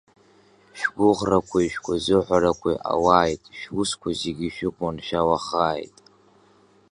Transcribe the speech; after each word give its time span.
Шәгәыӷрақәеи 0.79 1.71
шәгәазыҳәарақәеи 1.73 2.77
ҟалааит, 2.83 3.43
шәусқәа 3.59 4.09
зегьы 4.21 4.47
шықәманшәалахааит! 4.55 5.95